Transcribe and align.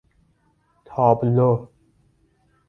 تابلو 0.85 1.69